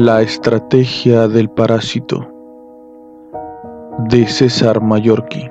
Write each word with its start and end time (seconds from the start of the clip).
La 0.00 0.22
estrategia 0.22 1.26
del 1.26 1.50
parásito 1.50 2.24
de 4.08 4.28
César 4.28 4.80
Mallorquí. 4.80 5.50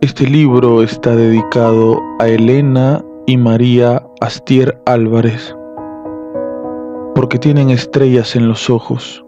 Este 0.00 0.26
libro 0.26 0.82
está 0.82 1.14
dedicado 1.14 2.00
a 2.18 2.26
Elena 2.26 3.00
y 3.28 3.36
María 3.36 4.02
Astier 4.20 4.82
Álvarez, 4.84 5.54
porque 7.14 7.38
tienen 7.38 7.70
estrellas 7.70 8.34
en 8.34 8.48
los 8.48 8.68
ojos 8.70 9.24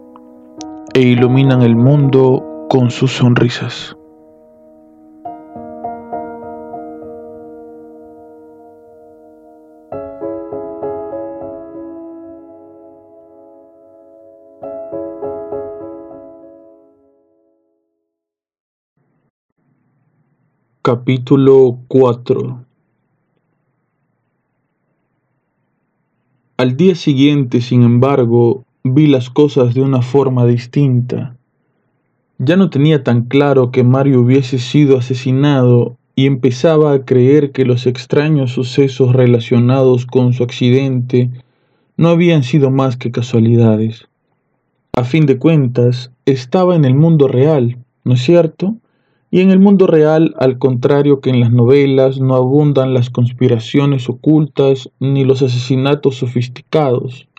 e 0.93 0.99
iluminan 0.99 1.61
el 1.61 1.77
mundo 1.77 2.45
con 2.67 2.91
sus 2.91 3.13
sonrisas. 3.13 3.95
Capítulo 20.93 21.79
4 21.87 22.65
Al 26.57 26.75
día 26.75 26.95
siguiente, 26.95 27.61
sin 27.61 27.83
embargo, 27.83 28.65
vi 28.83 29.07
las 29.07 29.29
cosas 29.29 29.73
de 29.73 29.83
una 29.83 30.01
forma 30.01 30.45
distinta. 30.45 31.37
Ya 32.39 32.57
no 32.57 32.69
tenía 32.69 33.05
tan 33.05 33.23
claro 33.23 33.71
que 33.71 33.85
Mario 33.85 34.19
hubiese 34.19 34.59
sido 34.59 34.97
asesinado 34.97 35.95
y 36.13 36.25
empezaba 36.25 36.91
a 36.91 37.05
creer 37.05 37.53
que 37.53 37.63
los 37.63 37.87
extraños 37.87 38.51
sucesos 38.51 39.13
relacionados 39.13 40.05
con 40.05 40.33
su 40.33 40.43
accidente 40.43 41.31
no 41.95 42.09
habían 42.09 42.43
sido 42.43 42.69
más 42.69 42.97
que 42.97 43.11
casualidades. 43.11 44.09
A 44.91 45.05
fin 45.05 45.25
de 45.25 45.37
cuentas, 45.37 46.11
estaba 46.25 46.75
en 46.75 46.83
el 46.83 46.95
mundo 46.95 47.29
real, 47.29 47.77
¿no 48.03 48.15
es 48.15 48.23
cierto? 48.23 48.75
Y 49.33 49.39
en 49.39 49.49
el 49.49 49.59
mundo 49.61 49.87
real, 49.87 50.35
al 50.39 50.57
contrario 50.57 51.21
que 51.21 51.29
en 51.29 51.39
las 51.39 51.53
novelas, 51.53 52.19
no 52.19 52.35
abundan 52.35 52.93
las 52.93 53.09
conspiraciones 53.09 54.09
ocultas 54.09 54.89
ni 54.99 55.23
los 55.23 55.41
asesinatos 55.41 56.17
sofisticados. 56.17 57.29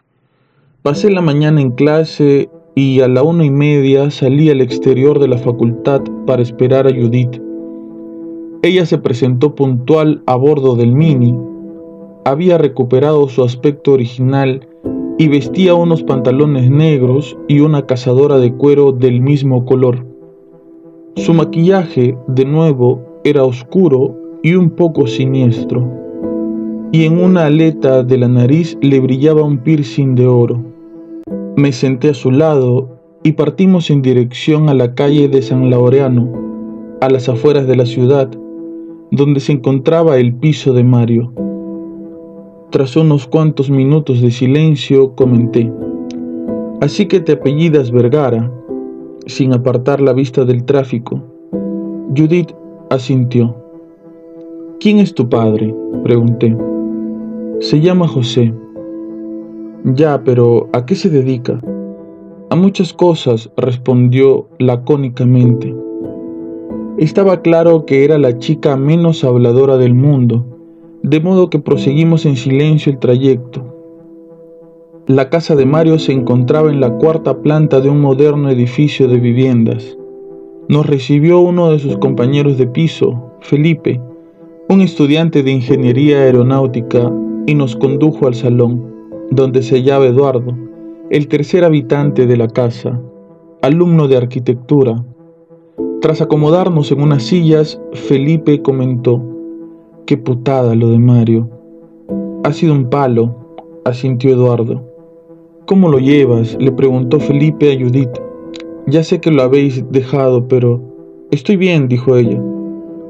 Pasé 0.80 1.10
la 1.10 1.20
mañana 1.20 1.60
en 1.60 1.72
clase 1.72 2.48
y 2.74 3.00
a 3.00 3.08
la 3.08 3.22
una 3.22 3.44
y 3.44 3.50
media 3.50 4.10
salí 4.10 4.48
al 4.48 4.62
exterior 4.62 5.18
de 5.18 5.28
la 5.28 5.36
facultad 5.36 6.00
para 6.26 6.40
esperar 6.40 6.86
a 6.86 6.94
Judith. 6.94 7.42
Ella 8.62 8.86
se 8.86 8.96
presentó 8.96 9.54
puntual 9.54 10.22
a 10.24 10.34
bordo 10.36 10.76
del 10.76 10.92
Mini. 10.92 11.36
Había 12.24 12.56
recuperado 12.56 13.28
su 13.28 13.44
aspecto 13.44 13.92
original 13.92 14.66
y 15.18 15.28
vestía 15.28 15.74
unos 15.74 16.02
pantalones 16.04 16.70
negros 16.70 17.36
y 17.48 17.60
una 17.60 17.84
cazadora 17.84 18.38
de 18.38 18.54
cuero 18.54 18.92
del 18.92 19.20
mismo 19.20 19.66
color. 19.66 20.11
Su 21.16 21.34
maquillaje, 21.34 22.16
de 22.26 22.44
nuevo, 22.46 23.20
era 23.22 23.44
oscuro 23.44 24.16
y 24.42 24.54
un 24.54 24.70
poco 24.70 25.06
siniestro, 25.06 25.86
y 26.90 27.04
en 27.04 27.18
una 27.18 27.46
aleta 27.46 28.02
de 28.02 28.16
la 28.16 28.28
nariz 28.28 28.78
le 28.80 28.98
brillaba 28.98 29.42
un 29.42 29.58
piercing 29.58 30.14
de 30.14 30.26
oro. 30.26 30.64
Me 31.56 31.70
senté 31.72 32.08
a 32.10 32.14
su 32.14 32.30
lado 32.30 32.98
y 33.22 33.32
partimos 33.32 33.90
en 33.90 34.00
dirección 34.00 34.70
a 34.70 34.74
la 34.74 34.94
calle 34.94 35.28
de 35.28 35.42
San 35.42 35.68
Laureano, 35.68 36.32
a 37.02 37.10
las 37.10 37.28
afueras 37.28 37.66
de 37.66 37.76
la 37.76 37.84
ciudad, 37.84 38.30
donde 39.10 39.40
se 39.40 39.52
encontraba 39.52 40.16
el 40.16 40.34
piso 40.34 40.72
de 40.72 40.82
Mario. 40.82 41.32
Tras 42.70 42.96
unos 42.96 43.26
cuantos 43.26 43.68
minutos 43.70 44.22
de 44.22 44.30
silencio, 44.30 45.14
comenté, 45.14 45.70
Así 46.80 47.06
que 47.06 47.20
te 47.20 47.32
apellidas 47.32 47.92
Vergara, 47.92 48.50
sin 49.26 49.52
apartar 49.52 50.00
la 50.00 50.12
vista 50.12 50.44
del 50.44 50.64
tráfico. 50.64 51.22
Judith 52.16 52.52
asintió. 52.90 53.56
¿Quién 54.80 54.98
es 54.98 55.14
tu 55.14 55.28
padre? 55.28 55.74
pregunté. 56.02 56.56
Se 57.60 57.80
llama 57.80 58.08
José. 58.08 58.52
Ya, 59.84 60.22
pero 60.24 60.68
¿a 60.72 60.84
qué 60.84 60.94
se 60.94 61.08
dedica? 61.08 61.60
A 62.50 62.56
muchas 62.56 62.92
cosas, 62.92 63.50
respondió 63.56 64.48
lacónicamente. 64.58 65.74
Estaba 66.98 67.40
claro 67.40 67.86
que 67.86 68.04
era 68.04 68.18
la 68.18 68.38
chica 68.38 68.76
menos 68.76 69.24
habladora 69.24 69.78
del 69.78 69.94
mundo, 69.94 70.44
de 71.02 71.20
modo 71.20 71.48
que 71.48 71.58
proseguimos 71.58 72.26
en 72.26 72.36
silencio 72.36 72.92
el 72.92 72.98
trayecto. 72.98 73.71
La 75.08 75.30
casa 75.30 75.56
de 75.56 75.66
Mario 75.66 75.98
se 75.98 76.12
encontraba 76.12 76.70
en 76.70 76.80
la 76.80 76.88
cuarta 76.90 77.36
planta 77.38 77.80
de 77.80 77.90
un 77.90 78.00
moderno 78.00 78.48
edificio 78.50 79.08
de 79.08 79.18
viviendas. 79.18 79.98
Nos 80.68 80.86
recibió 80.86 81.40
uno 81.40 81.72
de 81.72 81.80
sus 81.80 81.96
compañeros 81.96 82.56
de 82.56 82.68
piso, 82.68 83.32
Felipe, 83.40 84.00
un 84.68 84.80
estudiante 84.80 85.42
de 85.42 85.50
ingeniería 85.50 86.18
aeronáutica, 86.18 87.12
y 87.46 87.56
nos 87.56 87.74
condujo 87.74 88.28
al 88.28 88.36
salón, 88.36 88.94
donde 89.32 89.64
se 89.64 89.74
hallaba 89.74 90.06
Eduardo, 90.06 90.56
el 91.10 91.26
tercer 91.26 91.64
habitante 91.64 92.28
de 92.28 92.36
la 92.36 92.46
casa, 92.46 93.00
alumno 93.60 94.06
de 94.06 94.18
arquitectura. 94.18 95.04
Tras 96.00 96.22
acomodarnos 96.22 96.92
en 96.92 97.02
unas 97.02 97.24
sillas, 97.24 97.80
Felipe 97.92 98.62
comentó, 98.62 99.20
qué 100.06 100.16
putada 100.16 100.76
lo 100.76 100.90
de 100.90 101.00
Mario. 101.00 101.50
Ha 102.44 102.52
sido 102.52 102.72
un 102.72 102.88
palo, 102.88 103.34
asintió 103.84 104.30
Eduardo. 104.30 104.91
¿Cómo 105.72 105.88
lo 105.88 105.98
llevas? 105.98 106.54
le 106.60 106.70
preguntó 106.70 107.18
Felipe 107.18 107.72
a 107.72 107.82
Judith. 107.82 108.10
Ya 108.86 109.02
sé 109.02 109.22
que 109.22 109.30
lo 109.30 109.40
habéis 109.40 109.82
dejado, 109.90 110.46
pero... 110.46 110.82
Estoy 111.30 111.56
bien, 111.56 111.88
dijo 111.88 112.14
ella. 112.14 112.38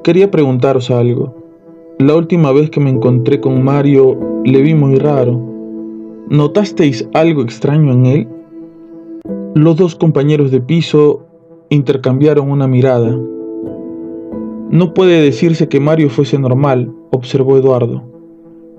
Quería 0.04 0.30
preguntaros 0.30 0.88
algo. 0.92 1.34
La 1.98 2.14
última 2.14 2.52
vez 2.52 2.70
que 2.70 2.78
me 2.78 2.90
encontré 2.90 3.40
con 3.40 3.64
Mario 3.64 4.16
le 4.44 4.62
vi 4.62 4.74
muy 4.74 4.94
raro. 4.94 5.40
¿Notasteis 6.28 7.08
algo 7.14 7.42
extraño 7.42 7.94
en 7.94 8.06
él? 8.06 8.28
Los 9.56 9.74
dos 9.74 9.96
compañeros 9.96 10.52
de 10.52 10.60
piso 10.60 11.26
intercambiaron 11.68 12.48
una 12.48 12.68
mirada. 12.68 13.18
No 14.70 14.94
puede 14.94 15.20
decirse 15.20 15.68
que 15.68 15.80
Mario 15.80 16.10
fuese 16.10 16.38
normal, 16.38 16.92
observó 17.10 17.56
Eduardo. 17.56 18.04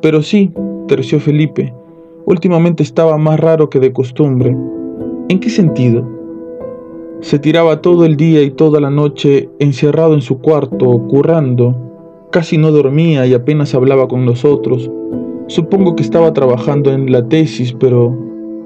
Pero 0.02 0.22
sí, 0.22 0.54
terció 0.88 1.20
Felipe, 1.20 1.74
Últimamente 2.26 2.84
estaba 2.84 3.18
más 3.18 3.40
raro 3.40 3.70
que 3.70 3.80
de 3.80 3.92
costumbre. 3.92 4.56
¿En 5.30 5.40
qué 5.40 5.50
sentido? 5.50 6.08
Se 7.20 7.40
tiraba 7.40 7.82
todo 7.82 8.06
el 8.06 8.18
día 8.18 8.42
y 8.42 8.52
toda 8.52 8.80
la 8.82 8.90
noche 8.90 9.50
encerrado 9.60 10.14
en 10.14 10.22
su 10.22 10.40
cuarto, 10.40 11.08
currando. 11.08 11.76
Casi 12.32 12.58
no 12.58 12.72
dormía 12.72 13.26
y 13.26 13.34
apenas 13.34 13.74
hablaba 13.74 14.08
con 14.08 14.26
nosotros. 14.26 14.92
Supongo 15.48 15.96
que 15.96 16.04
estaba 16.04 16.34
trabajando 16.34 16.92
en 16.92 17.12
la 17.12 17.28
tesis, 17.28 17.74
pero 17.74 18.14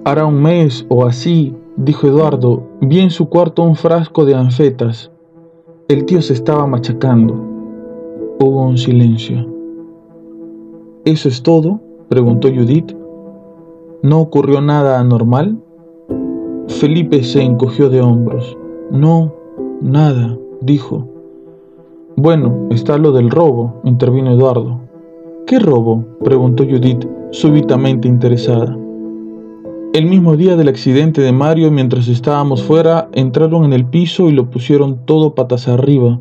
hará 0.05 0.25
un 0.25 0.41
mes 0.41 0.85
o 0.89 1.05
así, 1.05 1.53
dijo 1.75 2.07
Eduardo, 2.07 2.63
vi 2.81 2.99
en 2.99 3.11
su 3.11 3.29
cuarto 3.29 3.61
un 3.63 3.75
frasco 3.75 4.25
de 4.25 4.35
anfetas. 4.35 5.11
El 5.87 6.05
tío 6.05 6.21
se 6.21 6.33
estaba 6.33 6.65
machacando. 6.65 7.33
Hubo 8.39 8.67
un 8.67 8.77
silencio. 8.77 9.45
¿Eso 11.05 11.29
es 11.29 11.41
todo? 11.43 11.79
preguntó 12.09 12.49
Judith. 12.49 12.96
¿No 14.03 14.19
ocurrió 14.19 14.61
nada 14.61 14.99
anormal? 14.99 15.57
Felipe 16.67 17.23
se 17.23 17.41
encogió 17.41 17.89
de 17.89 17.99
hombros. 17.99 18.55
No, 18.91 19.33
nada, 19.81 20.37
dijo. 20.61 21.07
Bueno, 22.15 22.67
está 22.69 22.99
lo 22.99 23.11
del 23.11 23.31
robo, 23.31 23.81
intervino 23.85 24.31
Eduardo. 24.31 24.79
¿Qué 25.47 25.57
robo? 25.57 26.05
preguntó 26.23 26.63
Judith, 26.63 27.07
súbitamente 27.31 28.07
interesada. 28.07 28.77
El 29.93 30.05
mismo 30.05 30.37
día 30.37 30.55
del 30.55 30.69
accidente 30.69 31.21
de 31.21 31.31
Mario, 31.31 31.71
mientras 31.71 32.07
estábamos 32.07 32.61
fuera, 32.61 33.09
entraron 33.13 33.65
en 33.65 33.73
el 33.73 33.87
piso 33.87 34.29
y 34.29 34.31
lo 34.31 34.51
pusieron 34.51 34.99
todo 35.05 35.33
patas 35.33 35.67
arriba. 35.67 36.19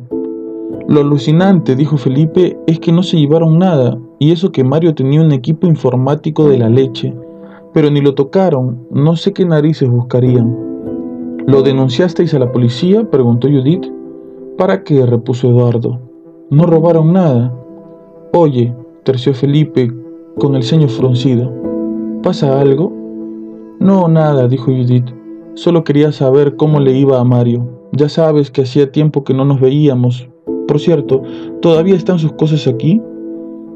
Lo 0.87 1.01
alucinante, 1.01 1.75
dijo 1.75 1.97
Felipe, 1.97 2.57
es 2.65 2.79
que 2.79 2.91
no 2.91 3.03
se 3.03 3.17
llevaron 3.17 3.59
nada, 3.59 3.99
y 4.17 4.31
eso 4.31 4.51
que 4.51 4.63
Mario 4.63 4.95
tenía 4.95 5.21
un 5.21 5.31
equipo 5.31 5.67
informático 5.67 6.49
de 6.49 6.57
la 6.57 6.69
leche 6.69 7.13
pero 7.77 7.91
ni 7.91 8.01
lo 8.01 8.15
tocaron, 8.15 8.87
no 8.89 9.15
sé 9.15 9.33
qué 9.33 9.45
narices 9.45 9.87
buscarían. 9.87 10.51
¿Lo 11.45 11.61
denunciasteis 11.61 12.33
a 12.33 12.39
la 12.39 12.51
policía? 12.51 13.07
preguntó 13.07 13.47
Judith. 13.47 13.85
¿Para 14.57 14.83
qué? 14.83 15.05
repuso 15.05 15.47
Eduardo. 15.47 15.99
No 16.49 16.65
robaron 16.65 17.13
nada. 17.13 17.53
Oye, 18.33 18.73
terció 19.03 19.35
Felipe 19.35 19.91
con 20.39 20.55
el 20.55 20.63
ceño 20.63 20.87
fruncido. 20.87 21.53
¿Pasa 22.23 22.59
algo? 22.59 22.91
No, 23.79 24.07
nada, 24.07 24.47
dijo 24.47 24.71
Judith. 24.71 25.13
Solo 25.53 25.83
quería 25.83 26.11
saber 26.11 26.55
cómo 26.55 26.79
le 26.79 26.93
iba 26.93 27.19
a 27.19 27.23
Mario. 27.23 27.63
Ya 27.91 28.09
sabes 28.09 28.49
que 28.49 28.63
hacía 28.63 28.91
tiempo 28.91 29.23
que 29.23 29.35
no 29.35 29.45
nos 29.45 29.61
veíamos. 29.61 30.27
Por 30.67 30.79
cierto, 30.79 31.21
¿todavía 31.61 31.93
están 31.93 32.17
sus 32.17 32.31
cosas 32.31 32.65
aquí? 32.65 32.99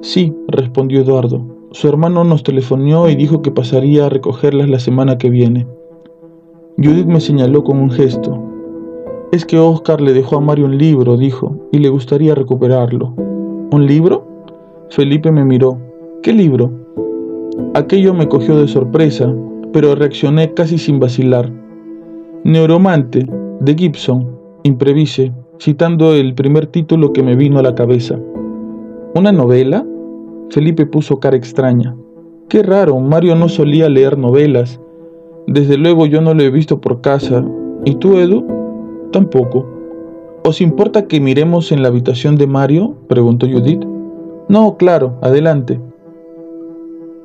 Sí, 0.02 0.34
respondió 0.48 1.02
Eduardo. 1.02 1.51
Su 1.74 1.88
hermano 1.88 2.26
nos 2.26 2.44
telefonó 2.44 3.08
y 3.08 3.16
dijo 3.16 3.42
que 3.42 3.50
pasaría 3.50 4.06
a 4.06 4.10
recogerlas 4.10 4.70
la 4.70 4.80
semana 4.80 5.18
que 5.18 5.30
viene. 5.30 5.66
Judith 6.78 7.06
me 7.06 7.22
señaló 7.22 7.64
con 7.64 7.80
un 7.80 7.90
gesto. 7.90 8.38
Es 9.32 9.46
que 9.46 9.58
Oscar 9.58 10.02
le 10.02 10.12
dejó 10.12 10.36
a 10.36 10.42
Mario 10.42 10.66
un 10.66 10.78
libro, 10.78 11.16
dijo, 11.16 11.56
y 11.72 11.78
le 11.78 11.88
gustaría 11.88 12.36
recuperarlo. 12.36 13.14
¿Un 13.72 13.86
libro? 13.86 14.28
Felipe 14.90 15.32
me 15.32 15.46
miró. 15.46 15.78
¿Qué 16.22 16.34
libro? 16.34 16.70
Aquello 17.74 18.14
me 18.14 18.28
cogió 18.28 18.58
de 18.58 18.68
sorpresa, 18.68 19.34
pero 19.72 19.96
reaccioné 19.96 20.54
casi 20.54 20.78
sin 20.78 21.00
vacilar. 21.00 21.50
Neuromante, 22.44 23.26
de 23.62 23.76
Gibson, 23.76 24.28
improvise, 24.64 25.32
citando 25.58 26.16
el 26.16 26.36
primer 26.36 26.66
título 26.66 27.14
que 27.14 27.24
me 27.24 27.38
vino 27.38 27.60
a 27.60 27.64
la 27.64 27.76
cabeza. 27.76 28.20
¿Una 29.16 29.32
novela? 29.32 29.86
Felipe 30.52 30.86
puso 30.86 31.22
cara 31.22 31.38
extraña. 31.38 31.96
Qué 32.50 32.62
raro, 32.62 33.00
Mario 33.00 33.36
no 33.36 33.48
solía 33.48 33.88
leer 33.88 34.18
novelas. 34.18 34.82
Desde 35.48 35.78
luego 35.78 36.06
yo 36.06 36.20
no 36.20 36.34
lo 36.34 36.44
he 36.44 36.50
visto 36.50 36.82
por 36.82 37.00
casa. 37.00 37.46
¿Y 37.86 37.96
tú, 37.96 38.18
Edu? 38.18 38.46
Tampoco. 39.14 39.66
¿Os 40.44 40.60
importa 40.60 41.08
que 41.08 41.22
miremos 41.22 41.72
en 41.72 41.82
la 41.82 41.88
habitación 41.88 42.36
de 42.36 42.48
Mario? 42.48 42.96
preguntó 43.08 43.48
Judith. 43.48 43.82
No, 44.50 44.76
claro, 44.76 45.18
adelante. 45.22 45.80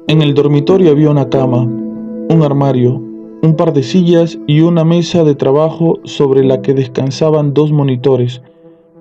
En 0.06 0.22
el 0.22 0.34
dormitorio 0.34 0.92
había 0.92 1.10
una 1.10 1.28
cama, 1.28 1.62
un 1.64 2.42
armario, 2.44 3.02
un 3.42 3.56
par 3.56 3.72
de 3.72 3.82
sillas 3.82 4.38
y 4.46 4.60
una 4.60 4.84
mesa 4.84 5.24
de 5.24 5.34
trabajo 5.34 5.98
sobre 6.04 6.44
la 6.44 6.62
que 6.62 6.74
descansaban 6.74 7.54
dos 7.54 7.72
monitores, 7.72 8.40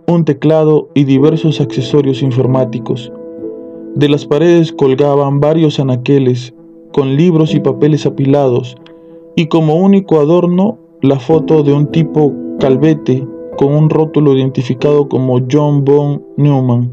un 0.07 0.25
teclado 0.25 0.89
y 0.95 1.03
diversos 1.03 1.61
accesorios 1.61 2.23
informáticos. 2.23 3.11
De 3.95 4.09
las 4.09 4.25
paredes 4.25 4.73
colgaban 4.73 5.39
varios 5.39 5.79
anaqueles 5.79 6.53
con 6.91 7.15
libros 7.15 7.55
y 7.55 7.61
papeles 7.61 8.05
apilados 8.05 8.75
y 9.37 9.47
como 9.47 9.75
único 9.75 10.19
adorno 10.19 10.77
la 11.01 11.17
foto 11.17 11.63
de 11.63 11.71
un 11.71 11.87
tipo 11.87 12.33
calvete 12.59 13.25
con 13.57 13.73
un 13.73 13.89
rótulo 13.89 14.35
identificado 14.35 15.07
como 15.07 15.39
John 15.49 15.85
von 15.85 16.25
Neumann. 16.35 16.91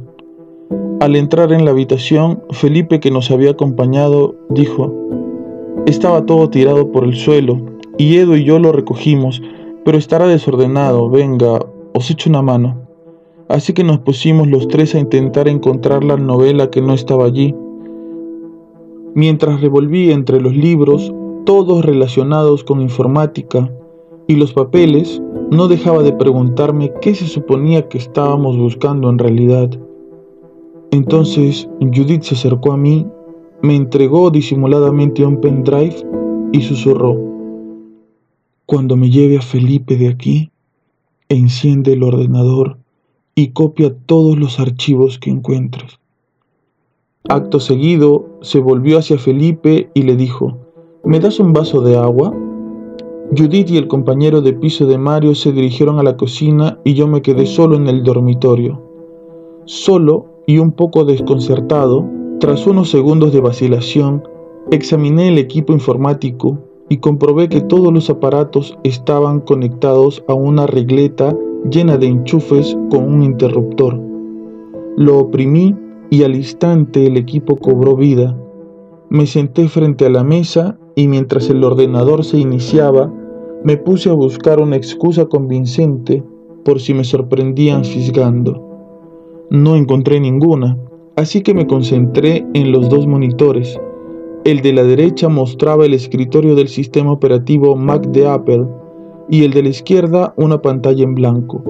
Al 1.01 1.17
entrar 1.17 1.53
en 1.53 1.65
la 1.65 1.73
habitación, 1.73 2.41
Felipe, 2.51 3.01
que 3.01 3.11
nos 3.11 3.33
había 3.33 3.51
acompañado, 3.51 4.37
dijo, 4.49 4.95
estaba 5.87 6.25
todo 6.25 6.51
tirado 6.51 6.93
por 6.93 7.03
el 7.03 7.17
suelo, 7.17 7.61
y 7.99 8.19
Edo 8.19 8.37
y 8.37 8.45
yo 8.45 8.61
lo 8.61 8.71
recogimos, 8.71 9.43
pero 9.85 9.99
estará 9.99 10.29
desordenado, 10.29 11.11
venga, 11.11 11.59
os 11.95 12.11
echo 12.13 12.31
una 12.31 12.43
mano. 12.43 12.92
Así 13.53 13.75
que 13.75 13.85
nos 13.85 13.99
pusimos 13.99 14.49
los 14.49 14.67
tres 14.67 14.95
a 14.95 14.99
intentar 14.99 15.47
encontrar 15.47 16.05
la 16.05 16.17
novela 16.17 16.71
que 16.71 16.81
no 16.81 16.95
estaba 16.95 17.27
allí. 17.27 17.55
Mientras 19.15 19.61
revolví 19.61 20.11
entre 20.11 20.41
los 20.41 20.57
libros, 20.57 21.13
todos 21.45 21.85
relacionados 21.85 22.65
con 22.65 22.81
informática, 22.81 23.71
y 24.27 24.37
los 24.37 24.55
papeles, 24.55 25.21
no 25.51 25.69
dejaba 25.69 26.03
de 26.03 26.15
preguntarme 26.15 26.95
qué 27.03 27.15
se 27.15 27.27
suponía 27.27 27.91
que 27.91 27.99
estábamos 27.99 28.57
buscando 28.57 29.11
en 29.11 29.19
realidad. 29.19 29.69
Entonces 30.91 31.69
Judith 31.79 32.23
se 32.23 32.37
acercó 32.37 32.73
a 32.73 32.79
mí, 32.79 33.07
me 33.61 33.77
entregó 33.77 34.31
disimuladamente 34.31 35.27
un 35.27 35.43
pendrive 35.43 35.97
y 36.53 36.63
susurró, 36.63 37.19
Cuando 38.65 38.97
me 38.97 39.11
lleve 39.11 39.37
a 39.37 39.43
Felipe 39.43 39.99
de 39.99 40.09
aquí, 40.09 40.51
enciende 41.29 41.93
el 41.93 42.03
ordenador 42.03 42.82
y 43.43 43.49
copia 43.49 43.93
todos 44.07 44.39
los 44.39 44.61
archivos 44.61 45.19
que 45.19 45.31
encuentres. 45.31 45.99
Acto 47.29 47.59
seguido, 47.59 48.39
se 48.41 48.61
volvió 48.61 48.99
hacia 48.99 49.19
Felipe 49.19 49.91
y 49.95 50.03
le 50.03 50.15
dijo, 50.15 50.59
¿me 51.05 51.19
das 51.19 51.41
un 51.41 51.53
vaso 51.53 51.81
de 51.81 51.97
agua? 51.97 52.33
Judith 53.37 53.71
y 53.71 53.79
el 53.79 53.89
compañero 53.89 54.43
de 54.43 54.53
piso 54.53 54.87
de 54.87 54.97
Mario 54.97 55.35
se 55.35 55.51
dirigieron 55.51 55.99
a 55.99 56.05
la 56.05 56.17
cocina 56.17 56.79
y 56.85 56.95
yo 56.95 57.09
me 57.09 57.21
quedé 57.21 57.47
solo 57.47 57.75
en 57.75 57.89
el 57.89 58.05
dormitorio. 58.05 58.81
Solo 59.65 60.27
y 60.47 60.59
un 60.59 60.71
poco 60.71 61.05
desconcertado, 61.05 62.09
tras 62.39 62.65
unos 62.69 62.91
segundos 62.91 63.33
de 63.33 63.41
vacilación, 63.41 64.23
examiné 64.71 65.29
el 65.29 65.39
equipo 65.39 65.73
informático 65.73 66.61
y 66.89 66.99
comprobé 66.99 67.49
que 67.49 67.61
todos 67.61 67.93
los 67.93 68.09
aparatos 68.09 68.79
estaban 68.85 69.41
conectados 69.41 70.23
a 70.29 70.35
una 70.35 70.69
regleta 70.69 71.37
llena 71.71 71.97
de 71.97 72.07
enchufes 72.07 72.77
con 72.91 73.13
un 73.13 73.23
interruptor. 73.23 73.99
Lo 74.97 75.19
oprimí 75.19 75.75
y 76.11 76.25
al 76.25 76.35
instante 76.35 77.07
el 77.07 77.17
equipo 77.17 77.57
cobró 77.57 77.97
vida. 77.97 78.37
Me 79.09 79.27
senté 79.27 79.69
frente 79.69 80.07
a 80.07 80.11
la 80.11 80.25
mesa 80.25 80.79
y 80.95 81.09
mientras 81.09 81.49
el 81.51 81.63
ordenador 81.65 82.25
se 82.25 82.39
iniciaba, 82.39 83.13
me 83.65 83.77
puse 83.77 84.11
a 84.11 84.15
buscar 84.15 84.61
una 84.61 84.77
excusa 84.77 85.27
convincente 85.27 86.23
por 86.65 86.81
si 86.81 86.95
me 86.95 87.05
sorprendían 87.05 87.85
fisgando. 87.85 88.61
No 89.51 89.77
encontré 89.77 90.21
ninguna, 90.21 90.79
así 91.17 91.43
que 91.43 91.55
me 91.55 91.67
concentré 91.67 92.47
en 92.55 92.73
los 92.73 92.89
dos 92.89 93.07
monitores. 93.07 93.79
El 94.45 94.61
de 94.61 94.73
la 94.73 94.83
derecha 94.83 95.29
mostraba 95.29 95.87
el 95.87 95.95
escritorio 95.95 96.55
del 96.55 96.69
sistema 96.69 97.13
operativo 97.13 97.77
Mac 97.77 98.07
de 98.09 98.27
Apple 98.27 98.67
y 99.33 99.45
el 99.45 99.55
de 99.55 99.63
la 99.63 99.71
izquierda 99.71 100.35
una 100.37 100.61
pantalla 100.61 101.03
en 101.03 101.15
blanco. 101.15 101.65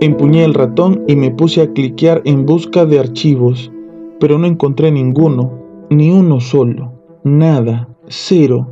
Empuñé 0.00 0.42
el 0.44 0.52
ratón 0.52 1.04
y 1.06 1.14
me 1.14 1.30
puse 1.30 1.62
a 1.62 1.72
cliquear 1.72 2.22
en 2.24 2.44
busca 2.44 2.84
de 2.86 2.98
archivos, 2.98 3.70
pero 4.18 4.36
no 4.36 4.48
encontré 4.48 4.90
ninguno, 4.90 5.52
ni 5.90 6.10
uno 6.10 6.40
solo, 6.40 6.92
nada, 7.22 7.88
cero. 8.08 8.66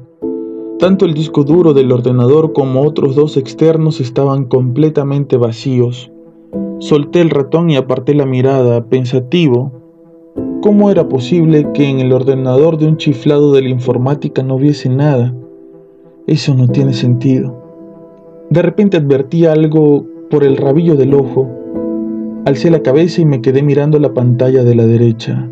Tanto 0.81 1.05
el 1.05 1.15
disco 1.15 1.45
duro 1.45 1.73
del 1.73 1.93
ordenador 1.93 2.53
como 2.53 2.83
otros 2.83 3.15
dos 3.15 3.37
externos 3.37 4.01
estaban 4.01 4.47
completamente 4.47 5.37
vacíos. 5.37 6.11
Solté 6.81 7.21
el 7.21 7.31
ratón 7.31 7.71
y 7.71 7.77
aparté 7.77 8.13
la 8.13 8.27
mirada, 8.27 8.87
pensativo. 8.87 9.71
¿Cómo 10.63 10.91
era 10.91 11.09
posible 11.09 11.69
que 11.75 11.89
en 11.89 12.01
el 12.01 12.13
ordenador 12.13 12.77
de 12.77 12.89
un 12.89 12.97
chiflado 12.97 13.53
de 13.53 13.63
la 13.63 13.69
informática 13.69 14.43
no 14.43 14.57
hubiese 14.57 14.89
nada? 14.89 15.33
Eso 16.27 16.57
no 16.57 16.67
tiene 16.67 16.93
sentido. 16.93 17.58
De 18.51 18.63
repente 18.63 18.97
advertí 18.97 19.45
algo 19.45 20.07
por 20.31 20.43
el 20.43 20.57
rabillo 20.57 20.97
del 20.97 21.13
ojo. 21.13 21.47
Alcé 22.47 22.71
la 22.71 22.83
cabeza 22.83 23.21
y 23.21 23.27
me 23.27 23.43
quedé 23.43 23.63
mirando 23.63 23.99
la 23.99 24.15
pantalla 24.15 24.65
de 24.65 24.75
la 24.75 24.87
derecha. 24.87 25.51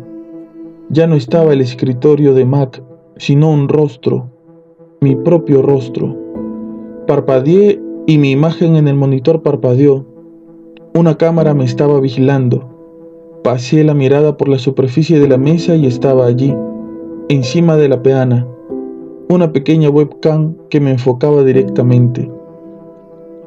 Ya 0.89 1.05
no 1.05 1.15
estaba 1.15 1.53
el 1.53 1.61
escritorio 1.61 2.33
de 2.33 2.45
Mac, 2.45 2.81
sino 3.17 3.51
un 3.51 3.69
rostro, 3.69 4.31
mi 4.99 5.15
propio 5.15 5.61
rostro. 5.61 6.15
Parpadeé 7.05 7.79
y 8.07 8.17
mi 8.17 8.31
imagen 8.31 8.75
en 8.75 8.87
el 8.87 8.95
monitor 8.95 9.43
parpadeó. 9.43 10.05
Una 10.95 11.17
cámara 11.17 11.53
me 11.53 11.65
estaba 11.65 11.99
vigilando. 11.99 12.67
Pasé 13.43 13.83
la 13.83 13.93
mirada 13.93 14.37
por 14.37 14.47
la 14.47 14.57
superficie 14.57 15.19
de 15.19 15.27
la 15.27 15.37
mesa 15.37 15.75
y 15.75 15.85
estaba 15.85 16.25
allí, 16.25 16.55
encima 17.29 17.77
de 17.77 17.89
la 17.89 18.01
peana, 18.01 18.47
una 19.29 19.53
pequeña 19.53 19.89
webcam 19.89 20.55
que 20.69 20.79
me 20.79 20.91
enfocaba 20.91 21.43
directamente. 21.43 22.31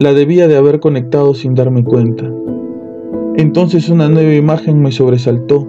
La 0.03 0.15
debía 0.15 0.49
de 0.49 0.57
haber 0.57 0.81
conectado 0.81 1.35
sin 1.35 1.55
darme 1.55 1.85
cuenta. 1.85 2.25
Entonces 3.37 3.91
una 3.91 4.09
nueva 4.09 4.33
imagen 4.33 4.81
me 4.81 4.93
sobresaltó. 4.93 5.69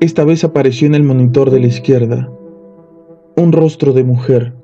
Esta 0.00 0.24
vez 0.24 0.42
apareció 0.42 0.88
en 0.88 0.96
el 0.96 1.04
monitor 1.04 1.52
de 1.52 1.60
la 1.60 1.68
izquierda. 1.68 2.28
Un 3.36 3.52
rostro 3.52 3.92
de 3.92 4.02
mujer. 4.02 4.54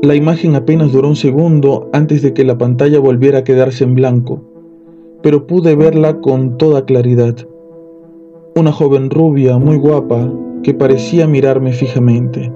La 0.00 0.14
imagen 0.14 0.54
apenas 0.54 0.92
duró 0.92 1.08
un 1.08 1.16
segundo 1.16 1.90
antes 1.92 2.22
de 2.22 2.34
que 2.34 2.44
la 2.44 2.56
pantalla 2.56 3.00
volviera 3.00 3.40
a 3.40 3.44
quedarse 3.44 3.82
en 3.82 3.96
blanco, 3.96 4.44
pero 5.20 5.48
pude 5.48 5.74
verla 5.74 6.20
con 6.20 6.56
toda 6.56 6.84
claridad. 6.84 7.34
Una 8.54 8.70
joven 8.70 9.10
rubia, 9.10 9.58
muy 9.58 9.76
guapa, 9.76 10.32
que 10.62 10.72
parecía 10.72 11.26
mirarme 11.26 11.72
fijamente. 11.72 12.52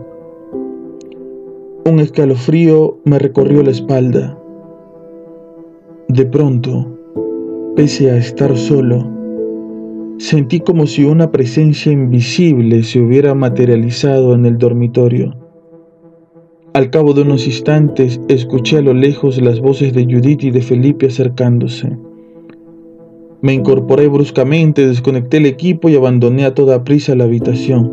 Un 1.85 1.99
escalofrío 1.99 2.99
me 3.05 3.19
recorrió 3.19 3.65
la 3.65 3.73
espalda. 3.73 4.39
De 6.09 6.27
pronto, 6.27 6.87
pese 7.77 8.11
a 8.11 8.19
estar 8.19 8.57
solo, 8.57 9.11
sentí 10.19 10.61
como 10.61 10.87
si 10.87 11.05
una 11.05 11.31
presencia 11.31 11.91
invisible 11.91 12.83
se 12.83 13.01
hubiera 13.01 13.35
materializado 13.35 14.35
en 14.35 14.45
el 14.45 14.59
dormitorio. 14.59 15.35
Al 16.75 16.91
cabo 16.91 17.15
de 17.15 17.23
unos 17.23 17.47
instantes 17.47 18.21
escuché 18.29 18.79
a 18.79 18.83
lo 18.83 18.93
lejos 18.93 19.41
las 19.41 19.61
voces 19.61 19.95
de 19.95 20.05
Judith 20.05 20.45
y 20.45 20.51
de 20.51 20.61
Felipe 20.61 21.07
acercándose. 21.07 21.97
Me 23.41 23.55
incorporé 23.55 24.07
bruscamente, 24.09 24.87
desconecté 24.87 25.39
el 25.39 25.47
equipo 25.47 25.89
y 25.89 25.97
abandoné 25.97 26.45
a 26.45 26.55
toda 26.55 26.85
prisa 26.85 27.15
la 27.15 27.25
habitación. 27.25 27.93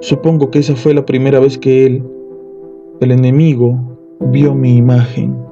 Supongo 0.00 0.50
que 0.50 0.58
esa 0.58 0.76
fue 0.76 0.92
la 0.94 1.06
primera 1.06 1.40
vez 1.40 1.56
que 1.58 1.86
él, 1.86 2.02
el 3.00 3.10
enemigo, 3.10 3.80
vio 4.20 4.54
mi 4.54 4.76
imagen. 4.76 5.51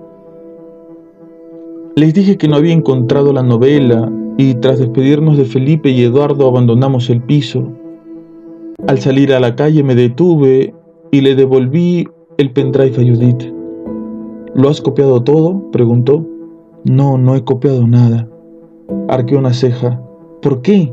Les 1.97 2.15
dije 2.15 2.39
que 2.39 2.49
no 2.49 2.57
había 2.57 2.73
encontrado 2.73 3.33
la 3.33 3.43
novela 3.43 4.11
y 4.39 4.55
tras 4.55 4.79
despedirnos 4.79 5.37
de 5.37 5.45
Felipe 5.45 5.91
y 5.91 6.03
Eduardo 6.03 6.47
abandonamos 6.47 7.11
el 7.11 7.21
piso. 7.21 7.65
Al 8.87 8.99
salir 9.01 9.33
a 9.35 9.41
la 9.41 9.57
calle 9.57 9.83
me 9.83 9.95
detuve 9.95 10.73
y 11.11 11.21
le 11.21 11.35
devolví 11.35 12.09
el 12.39 12.53
pendrive 12.53 12.97
a 12.97 13.15
Judith. 13.15 13.53
¿Lo 14.55 14.69
has 14.69 14.81
copiado 14.81 15.23
todo? 15.23 15.71
preguntó. 15.71 16.25
No, 16.85 17.19
no 17.19 17.37
he 17.37 17.45
copiado 17.45 17.87
nada. 17.87 18.29
Arqueó 19.09 19.39
una 19.39 19.53
ceja. 19.53 20.01
¿Por 20.41 20.63
qué? 20.63 20.93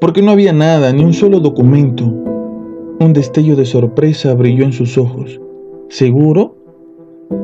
Porque 0.00 0.22
no 0.22 0.32
había 0.32 0.52
nada, 0.52 0.92
ni 0.92 1.04
un 1.04 1.12
solo 1.12 1.40
documento. 1.40 2.04
Un 2.04 3.12
destello 3.12 3.54
de 3.54 3.64
sorpresa 3.64 4.34
brilló 4.34 4.64
en 4.64 4.72
sus 4.72 4.98
ojos. 4.98 5.40
¿Seguro? 5.88 6.55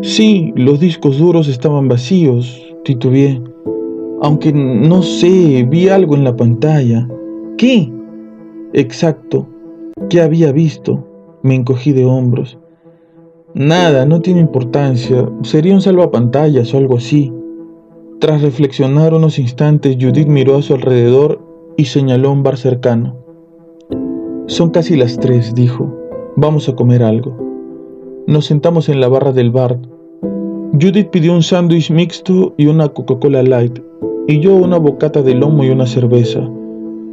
Sí, 0.02 0.52
los 0.56 0.80
discos 0.80 1.18
duros 1.18 1.48
estaban 1.48 1.88
vacíos, 1.88 2.74
titubeé. 2.84 3.42
Aunque 4.20 4.52
no 4.52 5.02
sé, 5.02 5.66
vi 5.68 5.88
algo 5.88 6.14
en 6.14 6.24
la 6.24 6.36
pantalla. 6.36 7.08
¿Qué? 7.58 7.92
Exacto. 8.72 9.46
¿Qué 10.08 10.20
había 10.20 10.52
visto? 10.52 11.06
Me 11.42 11.54
encogí 11.54 11.92
de 11.92 12.04
hombros. 12.04 12.58
Nada, 13.54 14.06
no 14.06 14.20
tiene 14.20 14.40
importancia. 14.40 15.28
Sería 15.42 15.74
un 15.74 15.80
salvapantallas 15.80 16.72
o 16.72 16.78
algo 16.78 16.96
así. 16.96 17.32
Tras 18.20 18.40
reflexionar 18.42 19.14
unos 19.14 19.38
instantes, 19.38 19.96
Judith 20.00 20.28
miró 20.28 20.56
a 20.56 20.62
su 20.62 20.74
alrededor 20.74 21.40
y 21.76 21.86
señaló 21.86 22.30
un 22.30 22.42
bar 22.42 22.56
cercano. 22.56 23.16
Son 24.46 24.70
casi 24.70 24.96
las 24.96 25.18
tres, 25.18 25.54
dijo. 25.54 25.92
Vamos 26.36 26.68
a 26.68 26.74
comer 26.76 27.02
algo. 27.02 27.51
Nos 28.26 28.46
sentamos 28.46 28.88
en 28.88 29.00
la 29.00 29.08
barra 29.08 29.32
del 29.32 29.50
bar. 29.50 29.78
Judith 30.80 31.10
pidió 31.10 31.32
un 31.32 31.42
sándwich 31.42 31.90
mixto 31.90 32.54
y 32.56 32.66
una 32.66 32.88
Coca-Cola 32.88 33.42
light, 33.42 33.80
y 34.28 34.40
yo 34.40 34.54
una 34.54 34.78
bocata 34.78 35.22
de 35.22 35.34
lomo 35.34 35.64
y 35.64 35.70
una 35.70 35.86
cerveza. 35.86 36.48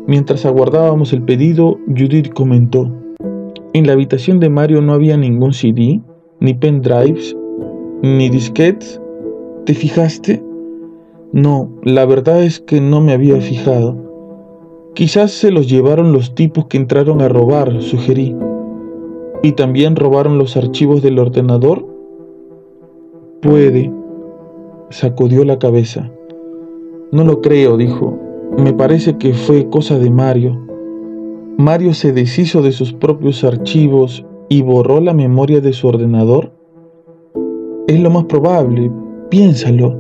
Mientras 0.07 0.45
aguardábamos 0.45 1.11
el 1.11 1.23
pedido, 1.23 1.77
Judith 1.87 2.31
comentó, 2.33 2.91
en 3.73 3.85
la 3.85 3.93
habitación 3.93 4.39
de 4.39 4.49
Mario 4.49 4.81
no 4.81 4.93
había 4.93 5.15
ningún 5.15 5.53
CD, 5.53 6.01
ni 6.39 6.53
pendrives, 6.53 7.35
ni 8.01 8.29
disquetes. 8.29 8.99
¿Te 9.65 9.73
fijaste? 9.73 10.43
No, 11.31 11.69
la 11.83 12.05
verdad 12.05 12.43
es 12.43 12.59
que 12.59 12.81
no 12.81 13.01
me 13.01 13.13
había 13.13 13.39
fijado. 13.41 13.95
Quizás 14.95 15.31
se 15.31 15.51
los 15.51 15.69
llevaron 15.69 16.13
los 16.13 16.33
tipos 16.33 16.65
que 16.65 16.77
entraron 16.77 17.21
a 17.21 17.27
robar, 17.29 17.81
sugerí. 17.81 18.35
¿Y 19.41 19.53
también 19.53 19.95
robaron 19.95 20.37
los 20.37 20.57
archivos 20.57 21.01
del 21.01 21.19
ordenador? 21.19 21.85
Puede. 23.41 23.91
Sacudió 24.89 25.45
la 25.45 25.59
cabeza. 25.59 26.11
No 27.11 27.23
lo 27.23 27.41
creo, 27.41 27.77
dijo. 27.77 28.17
Me 28.57 28.73
parece 28.73 29.17
que 29.17 29.33
fue 29.33 29.69
cosa 29.69 29.97
de 29.97 30.09
Mario. 30.09 30.59
Mario 31.57 31.93
se 31.93 32.11
deshizo 32.11 32.61
de 32.61 32.71
sus 32.71 32.93
propios 32.93 33.43
archivos 33.43 34.25
y 34.49 34.63
borró 34.63 34.99
la 34.99 35.13
memoria 35.13 35.61
de 35.61 35.73
su 35.73 35.87
ordenador? 35.87 36.51
Es 37.87 37.99
lo 37.99 38.09
más 38.09 38.25
probable, 38.25 38.91
piénsalo. 39.29 39.95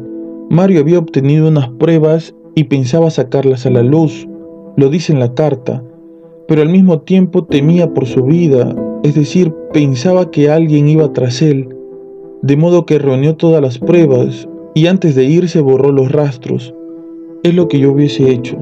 Mario 0.49 0.81
había 0.81 0.99
obtenido 0.99 1.47
unas 1.47 1.69
pruebas 1.69 2.35
y 2.55 2.65
pensaba 2.65 3.09
sacarlas 3.11 3.65
a 3.65 3.69
la 3.69 3.83
luz, 3.83 4.27
lo 4.75 4.89
dice 4.89 5.13
en 5.13 5.19
la 5.19 5.33
carta, 5.33 5.83
pero 6.47 6.63
al 6.63 6.69
mismo 6.69 7.01
tiempo 7.01 7.45
temía 7.45 7.93
por 7.93 8.07
su 8.07 8.23
vida, 8.23 8.75
es 9.03 9.15
decir, 9.15 9.53
pensaba 9.73 10.29
que 10.29 10.49
alguien 10.49 10.89
iba 10.89 11.11
tras 11.13 11.41
él, 11.41 11.69
de 12.41 12.57
modo 12.57 12.85
que 12.85 12.99
reunió 12.99 13.35
todas 13.35 13.61
las 13.61 13.77
pruebas 13.77 14.47
y 14.73 14.87
antes 14.87 15.15
de 15.15 15.25
irse 15.25 15.61
borró 15.61 15.91
los 15.91 16.11
rastros. 16.11 16.73
Es 17.43 17.53
lo 17.55 17.67
que 17.67 17.79
yo 17.79 17.91
hubiese 17.91 18.29
hecho. 18.29 18.57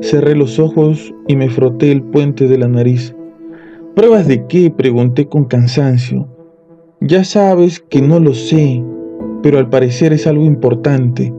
Cerré 0.00 0.34
los 0.34 0.58
ojos 0.58 1.14
y 1.28 1.36
me 1.36 1.50
froté 1.50 1.92
el 1.92 2.02
puente 2.02 2.48
de 2.48 2.58
la 2.58 2.68
nariz. 2.68 3.14
¿Pruebas 3.94 4.26
de 4.26 4.46
qué? 4.46 4.70
pregunté 4.70 5.26
con 5.26 5.44
cansancio. 5.44 6.26
Ya 7.00 7.24
sabes 7.24 7.80
que 7.80 8.00
no 8.00 8.20
lo 8.20 8.34
sé, 8.34 8.82
pero 9.42 9.58
al 9.58 9.68
parecer 9.68 10.12
es 10.12 10.26
algo 10.26 10.44
importante. 10.44 11.32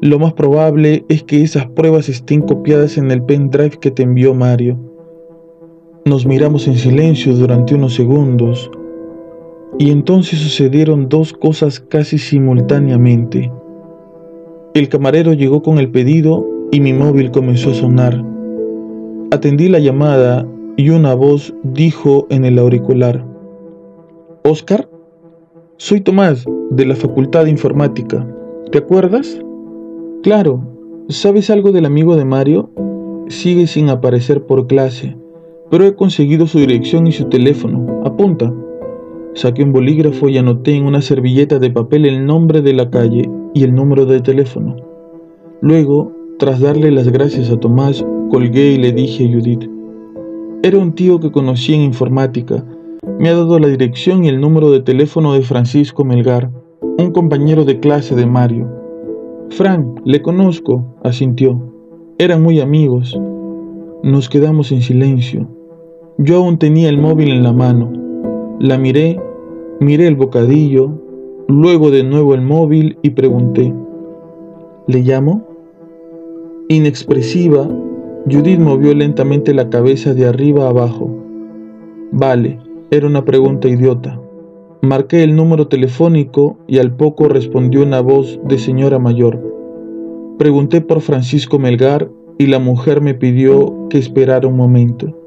Lo 0.00 0.18
más 0.18 0.32
probable 0.32 1.04
es 1.08 1.22
que 1.24 1.42
esas 1.42 1.66
pruebas 1.66 2.08
estén 2.08 2.40
copiadas 2.42 2.98
en 2.98 3.10
el 3.10 3.22
pendrive 3.22 3.78
que 3.80 3.90
te 3.90 4.02
envió 4.02 4.34
Mario. 4.34 4.87
Nos 6.08 6.24
miramos 6.24 6.66
en 6.66 6.78
silencio 6.78 7.34
durante 7.36 7.74
unos 7.74 7.92
segundos 7.92 8.70
y 9.78 9.90
entonces 9.90 10.38
sucedieron 10.38 11.10
dos 11.10 11.34
cosas 11.34 11.80
casi 11.80 12.16
simultáneamente. 12.16 13.52
El 14.72 14.88
camarero 14.88 15.34
llegó 15.34 15.62
con 15.62 15.76
el 15.76 15.90
pedido 15.90 16.46
y 16.72 16.80
mi 16.80 16.94
móvil 16.94 17.30
comenzó 17.30 17.72
a 17.72 17.74
sonar. 17.74 18.24
Atendí 19.30 19.68
la 19.68 19.80
llamada 19.80 20.48
y 20.78 20.88
una 20.88 21.12
voz 21.12 21.52
dijo 21.62 22.26
en 22.30 22.46
el 22.46 22.58
auricular, 22.58 23.22
Oscar, 24.44 24.88
soy 25.76 26.00
Tomás, 26.00 26.46
de 26.70 26.86
la 26.86 26.96
Facultad 26.96 27.44
de 27.44 27.50
Informática. 27.50 28.26
¿Te 28.72 28.78
acuerdas? 28.78 29.38
Claro, 30.22 30.62
¿sabes 31.10 31.50
algo 31.50 31.70
del 31.70 31.84
amigo 31.84 32.16
de 32.16 32.24
Mario? 32.24 32.70
Sigue 33.28 33.66
sin 33.66 33.90
aparecer 33.90 34.46
por 34.46 34.66
clase, 34.66 35.17
pero 35.70 35.84
he 35.84 35.94
conseguido 35.94 36.46
su 36.46 36.58
dirección 36.58 37.06
y 37.06 37.12
su 37.12 37.24
teléfono. 37.26 38.02
Apunta. 38.04 38.52
Saqué 39.34 39.62
un 39.62 39.72
bolígrafo 39.72 40.28
y 40.28 40.38
anoté 40.38 40.74
en 40.74 40.86
una 40.86 41.02
servilleta 41.02 41.58
de 41.58 41.70
papel 41.70 42.06
el 42.06 42.24
nombre 42.26 42.62
de 42.62 42.72
la 42.72 42.90
calle 42.90 43.30
y 43.54 43.62
el 43.64 43.74
número 43.74 44.06
de 44.06 44.20
teléfono. 44.20 44.76
Luego, 45.60 46.12
tras 46.38 46.60
darle 46.60 46.90
las 46.90 47.08
gracias 47.08 47.50
a 47.50 47.58
Tomás, 47.58 48.04
colgué 48.30 48.72
y 48.72 48.78
le 48.78 48.92
dije 48.92 49.26
a 49.26 49.32
Judith, 49.32 49.68
era 50.62 50.78
un 50.78 50.92
tío 50.92 51.20
que 51.20 51.30
conocí 51.30 51.74
en 51.74 51.82
informática. 51.82 52.64
Me 53.18 53.28
ha 53.28 53.34
dado 53.34 53.58
la 53.58 53.68
dirección 53.68 54.24
y 54.24 54.28
el 54.28 54.40
número 54.40 54.70
de 54.70 54.80
teléfono 54.80 55.34
de 55.34 55.42
Francisco 55.42 56.04
Melgar, 56.04 56.50
un 56.98 57.12
compañero 57.12 57.64
de 57.64 57.78
clase 57.78 58.14
de 58.14 58.26
Mario. 58.26 58.68
Frank, 59.50 60.00
le 60.04 60.20
conozco, 60.20 60.96
asintió. 61.04 61.60
Eran 62.18 62.42
muy 62.42 62.60
amigos. 62.60 63.18
Nos 64.02 64.28
quedamos 64.28 64.72
en 64.72 64.82
silencio. 64.82 65.48
Yo 66.20 66.38
aún 66.38 66.58
tenía 66.58 66.88
el 66.88 66.98
móvil 66.98 67.30
en 67.30 67.44
la 67.44 67.52
mano. 67.52 67.92
La 68.58 68.76
miré, 68.76 69.20
miré 69.78 70.08
el 70.08 70.16
bocadillo, 70.16 70.90
luego 71.46 71.92
de 71.92 72.02
nuevo 72.02 72.34
el 72.34 72.42
móvil 72.42 72.98
y 73.02 73.10
pregunté, 73.10 73.72
¿le 74.88 74.98
llamo? 75.02 75.46
Inexpresiva, 76.68 77.68
Judith 78.28 78.58
movió 78.58 78.94
lentamente 78.94 79.54
la 79.54 79.70
cabeza 79.70 80.12
de 80.12 80.26
arriba 80.26 80.68
abajo. 80.68 81.08
Vale, 82.10 82.58
era 82.90 83.06
una 83.06 83.24
pregunta 83.24 83.68
idiota. 83.68 84.20
Marqué 84.82 85.22
el 85.22 85.36
número 85.36 85.68
telefónico 85.68 86.58
y 86.66 86.78
al 86.78 86.96
poco 86.96 87.28
respondió 87.28 87.84
una 87.84 88.00
voz 88.00 88.40
de 88.42 88.58
señora 88.58 88.98
mayor. 88.98 89.40
Pregunté 90.36 90.80
por 90.80 91.00
Francisco 91.00 91.60
Melgar 91.60 92.10
y 92.38 92.46
la 92.46 92.58
mujer 92.58 93.00
me 93.00 93.14
pidió 93.14 93.86
que 93.88 93.98
esperara 93.98 94.48
un 94.48 94.56
momento. 94.56 95.17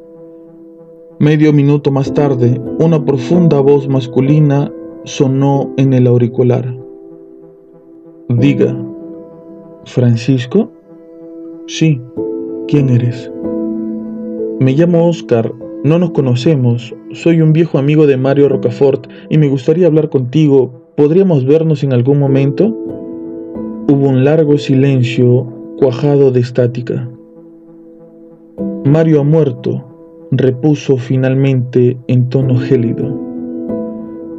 Medio 1.21 1.53
minuto 1.53 1.91
más 1.91 2.11
tarde, 2.15 2.59
una 2.79 3.05
profunda 3.05 3.59
voz 3.59 3.87
masculina 3.87 4.73
sonó 5.03 5.71
en 5.77 5.93
el 5.93 6.07
auricular. 6.07 6.75
Diga, 8.27 8.75
¿Francisco? 9.85 10.71
Sí, 11.67 12.01
¿Quién 12.67 12.89
eres? 12.89 13.31
Me 14.61 14.71
llamo 14.73 15.07
Oscar, 15.07 15.53
no 15.83 15.99
nos 15.99 16.09
conocemos, 16.09 16.91
soy 17.11 17.39
un 17.39 17.53
viejo 17.53 17.77
amigo 17.77 18.07
de 18.07 18.17
Mario 18.17 18.49
Rocafort 18.49 19.05
y 19.29 19.37
me 19.37 19.47
gustaría 19.47 19.85
hablar 19.85 20.09
contigo. 20.09 20.71
¿Podríamos 20.97 21.45
vernos 21.45 21.83
en 21.83 21.93
algún 21.93 22.17
momento? 22.17 22.69
Hubo 23.87 24.09
un 24.09 24.23
largo 24.23 24.57
silencio 24.57 25.45
cuajado 25.77 26.31
de 26.31 26.39
estática. 26.39 27.07
Mario 28.85 29.21
ha 29.21 29.23
muerto, 29.23 29.90
repuso 30.31 30.97
finalmente 30.97 31.97
en 32.07 32.29
tono 32.29 32.57
gélido. 32.57 33.19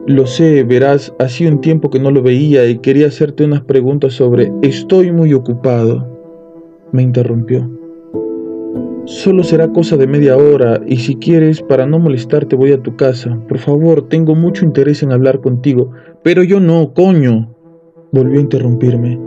Lo 0.07 0.27
sé, 0.27 0.65
verás, 0.65 1.15
hacía 1.19 1.49
un 1.49 1.61
tiempo 1.61 1.91
que 1.91 2.01
no 2.01 2.11
lo 2.11 2.23
veía 2.23 2.67
y 2.67 2.79
quería 2.79 3.07
hacerte 3.07 3.45
unas 3.45 3.61
preguntas 3.61 4.15
sobre... 4.15 4.51
Estoy 4.63 5.13
muy 5.13 5.33
ocupado, 5.33 6.09
me 6.91 7.03
interrumpió. 7.03 7.71
Solo 9.05 9.45
será 9.45 9.69
cosa 9.73 9.97
de 9.97 10.07
media 10.07 10.37
hora 10.37 10.81
y 10.87 10.97
si 10.97 11.17
quieres, 11.17 11.61
para 11.61 11.87
no 11.87 11.99
molestarte, 11.99 12.57
voy 12.57 12.73
a 12.73 12.83
tu 12.83 12.97
casa. 12.97 13.39
Por 13.49 13.59
favor, 13.59 14.09
tengo 14.09 14.35
mucho 14.35 14.65
interés 14.65 15.03
en 15.03 15.13
hablar 15.13 15.41
contigo. 15.41 15.91
Pero 16.23 16.43
yo 16.43 16.59
no, 16.61 16.95
coño. 16.95 17.55
Volvió 18.13 18.39
a 18.39 18.43
interrumpirme, 18.43 19.19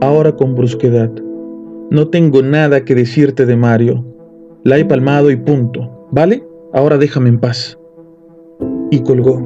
ahora 0.00 0.32
con 0.32 0.54
brusquedad. 0.54 1.10
No 1.90 2.08
tengo 2.08 2.42
nada 2.42 2.84
que 2.84 2.94
decirte 2.94 3.46
de 3.46 3.56
Mario. 3.56 4.04
La 4.62 4.78
he 4.78 4.84
palmado 4.84 5.30
y 5.30 5.36
punto. 5.36 5.93
¿Vale? 6.14 6.46
Ahora 6.72 6.96
déjame 6.96 7.28
en 7.28 7.40
paz. 7.40 7.76
Y 8.92 9.00
colgó. 9.00 9.42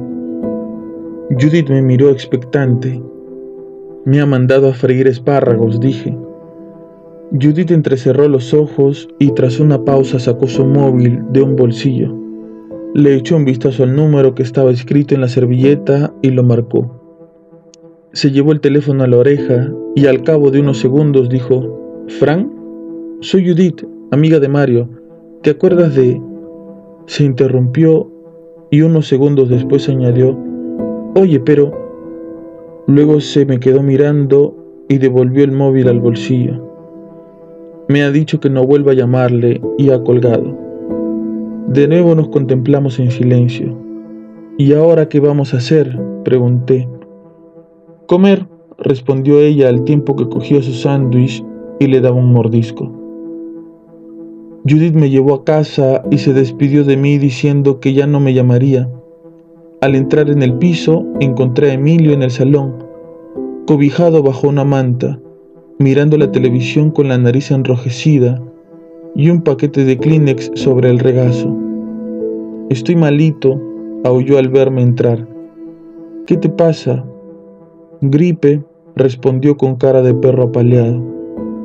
Judith 1.31 1.67
me 1.67 1.81
miró 1.81 2.11
expectante. 2.11 3.01
Me 4.05 4.21
ha 4.21 4.27
mandado 4.27 4.67
a 4.67 4.73
freír 4.73 5.07
espárragos, 5.07 5.79
dije. 5.79 6.15
Judith 7.31 7.71
entrecerró 7.71 8.27
los 8.27 8.53
ojos 8.53 9.09
y 9.17 9.31
tras 9.31 9.59
una 9.59 9.83
pausa 9.83 10.19
sacó 10.19 10.45
su 10.45 10.63
móvil 10.63 11.23
de 11.31 11.41
un 11.41 11.55
bolsillo. 11.55 12.15
Le 12.93 13.15
echó 13.15 13.37
un 13.37 13.45
vistazo 13.45 13.81
al 13.81 13.95
número 13.95 14.35
que 14.35 14.43
estaba 14.43 14.69
escrito 14.69 15.15
en 15.15 15.21
la 15.21 15.27
servilleta 15.27 16.13
y 16.21 16.29
lo 16.29 16.43
marcó. 16.43 17.01
Se 18.13 18.29
llevó 18.29 18.51
el 18.51 18.61
teléfono 18.61 19.03
a 19.03 19.07
la 19.07 19.17
oreja 19.17 19.73
y 19.95 20.05
al 20.05 20.21
cabo 20.21 20.51
de 20.51 20.59
unos 20.59 20.77
segundos 20.77 21.29
dijo, 21.29 22.05
Frank, 22.19 22.47
soy 23.21 23.49
Judith, 23.49 23.83
amiga 24.11 24.39
de 24.39 24.49
Mario. 24.49 24.87
¿Te 25.41 25.49
acuerdas 25.49 25.95
de...? 25.95 26.28
Se 27.09 27.23
interrumpió 27.23 28.07
y 28.69 28.83
unos 28.83 29.07
segundos 29.07 29.49
después 29.49 29.89
añadió, 29.89 30.37
Oye, 31.15 31.39
pero... 31.39 31.71
Luego 32.85 33.19
se 33.19 33.47
me 33.47 33.59
quedó 33.59 33.81
mirando 33.81 34.55
y 34.87 34.99
devolvió 34.99 35.43
el 35.43 35.51
móvil 35.51 35.87
al 35.87 35.99
bolsillo. 36.01 36.63
Me 37.87 38.03
ha 38.03 38.11
dicho 38.11 38.39
que 38.39 38.51
no 38.51 38.63
vuelva 38.63 38.91
a 38.91 38.95
llamarle 38.95 39.59
y 39.79 39.89
ha 39.89 40.03
colgado. 40.03 40.55
De 41.69 41.87
nuevo 41.87 42.13
nos 42.13 42.29
contemplamos 42.29 42.99
en 42.99 43.09
silencio. 43.09 43.75
¿Y 44.59 44.73
ahora 44.73 45.09
qué 45.09 45.19
vamos 45.19 45.55
a 45.55 45.57
hacer? 45.57 45.99
pregunté. 46.23 46.87
Comer, 48.05 48.45
respondió 48.77 49.39
ella 49.39 49.69
al 49.69 49.83
tiempo 49.83 50.15
que 50.15 50.29
cogía 50.29 50.61
su 50.61 50.73
sándwich 50.73 51.43
y 51.79 51.87
le 51.87 52.01
daba 52.01 52.17
un 52.17 52.31
mordisco. 52.31 52.98
Judith 54.69 54.93
me 54.93 55.09
llevó 55.09 55.33
a 55.33 55.43
casa 55.43 56.03
y 56.11 56.19
se 56.19 56.31
despidió 56.31 56.83
de 56.83 56.95
mí 56.95 57.17
diciendo 57.17 57.79
que 57.79 57.93
ya 57.93 58.05
no 58.05 58.19
me 58.19 58.35
llamaría. 58.35 58.87
Al 59.81 59.95
entrar 59.95 60.29
en 60.29 60.43
el 60.43 60.53
piso 60.59 61.07
encontré 61.19 61.71
a 61.71 61.73
Emilio 61.73 62.13
en 62.13 62.21
el 62.21 62.29
salón, 62.29 62.75
cobijado 63.65 64.21
bajo 64.21 64.47
una 64.47 64.65
manta, 64.65 65.19
mirando 65.79 66.17
la 66.17 66.31
televisión 66.31 66.91
con 66.91 67.07
la 67.07 67.17
nariz 67.17 67.49
enrojecida 67.49 68.39
y 69.15 69.31
un 69.31 69.41
paquete 69.41 69.85
de 69.85 69.97
Kleenex 69.97 70.51
sobre 70.53 70.91
el 70.91 70.99
regazo. 70.99 71.57
Estoy 72.69 72.95
malito, 72.95 73.59
aulló 74.03 74.37
al 74.37 74.49
verme 74.49 74.83
entrar. 74.83 75.27
¿Qué 76.27 76.37
te 76.37 76.49
pasa? 76.49 77.03
Gripe, 78.01 78.61
respondió 78.95 79.57
con 79.57 79.77
cara 79.77 80.03
de 80.03 80.13
perro 80.13 80.43
apaleado. 80.43 81.01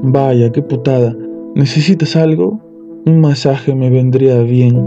Vaya, 0.02 0.50
qué 0.52 0.62
putada. 0.62 1.14
¿Necesitas 1.54 2.16
algo? 2.16 2.63
Un 3.06 3.20
masaje 3.20 3.74
me 3.74 3.90
vendría 3.90 4.40
bien. 4.42 4.82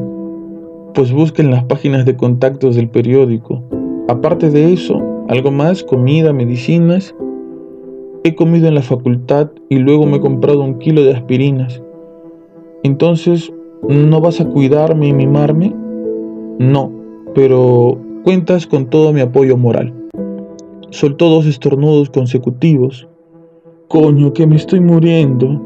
Pues 0.96 1.12
busquen 1.12 1.52
las 1.52 1.64
páginas 1.66 2.04
de 2.04 2.18
contactos 2.18 2.76
del 2.76 2.90
periódico. 2.90 3.64
Aparte 4.08 4.50
de 4.50 4.74
eso, 4.74 5.00
algo 5.28 5.52
más, 5.52 5.84
comida, 5.84 6.34
medicinas 6.34 7.14
He 8.24 8.34
comido 8.34 8.68
en 8.68 8.74
la 8.74 8.82
facultad 8.82 9.52
y 9.70 9.78
luego 9.78 10.08
me 10.08 10.18
he 10.18 10.20
comprado 10.20 10.62
un 10.64 10.80
kilo 10.80 11.04
de 11.04 11.14
aspirinas. 11.14 11.82
Entonces, 12.84 13.54
¿no 13.88 14.20
vas 14.20 14.42
a 14.42 14.46
cuidarme 14.46 15.10
y 15.10 15.14
mimarme? 15.14 15.74
No, 16.58 16.92
pero 17.36 18.00
cuentas 18.24 18.66
con 18.66 18.88
todo 18.88 19.14
mi 19.14 19.22
apoyo 19.22 19.58
moral. 19.58 19.94
Soltó 20.90 21.30
dos 21.30 21.46
estornudos 21.46 22.10
consecutivos. 22.10 23.08
Coño, 23.88 24.34
que 24.34 24.48
me 24.48 24.56
estoy 24.56 24.80
muriendo, 24.80 25.62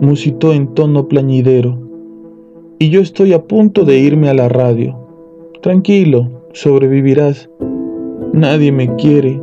musitó 0.00 0.52
en 0.52 0.74
tono 0.74 1.08
plañidero. 1.08 1.78
Y 2.78 2.90
yo 2.90 3.00
estoy 3.00 3.32
a 3.34 3.44
punto 3.44 3.84
de 3.84 3.98
irme 3.98 4.28
a 4.28 4.34
la 4.34 4.48
radio. 4.48 4.98
Tranquilo, 5.62 6.46
sobrevivirás. 6.52 7.50
Nadie 8.32 8.72
me 8.72 8.94
quiere, 8.96 9.40